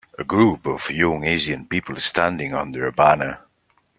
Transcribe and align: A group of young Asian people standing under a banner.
A 0.17 0.23
group 0.23 0.65
of 0.65 0.89
young 0.89 1.23
Asian 1.25 1.67
people 1.67 1.95
standing 1.97 2.55
under 2.55 2.87
a 2.87 2.91
banner. 2.91 3.41